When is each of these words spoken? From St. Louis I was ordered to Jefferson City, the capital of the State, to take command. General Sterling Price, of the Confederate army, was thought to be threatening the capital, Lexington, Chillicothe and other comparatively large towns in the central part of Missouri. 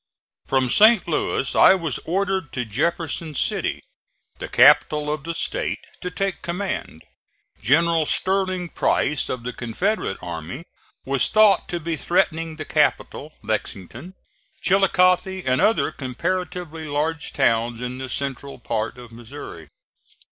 From 0.47 0.67
St. 0.67 1.07
Louis 1.07 1.55
I 1.55 1.75
was 1.75 1.99
ordered 2.05 2.51
to 2.53 2.65
Jefferson 2.65 3.35
City, 3.35 3.83
the 4.39 4.47
capital 4.47 5.13
of 5.13 5.25
the 5.25 5.35
State, 5.35 5.77
to 6.01 6.09
take 6.09 6.41
command. 6.41 7.03
General 7.61 8.07
Sterling 8.07 8.69
Price, 8.69 9.29
of 9.29 9.43
the 9.43 9.53
Confederate 9.53 10.17
army, 10.19 10.65
was 11.05 11.27
thought 11.29 11.69
to 11.69 11.79
be 11.79 11.95
threatening 11.97 12.55
the 12.55 12.65
capital, 12.65 13.33
Lexington, 13.43 14.15
Chillicothe 14.63 15.43
and 15.45 15.61
other 15.61 15.91
comparatively 15.91 16.87
large 16.87 17.31
towns 17.31 17.79
in 17.79 17.99
the 17.99 18.09
central 18.09 18.57
part 18.57 18.97
of 18.97 19.11
Missouri. 19.11 19.69